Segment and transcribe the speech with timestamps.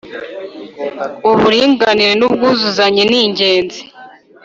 [1.29, 3.81] Uburinganire n’ubwuzuzanye ni ingenzi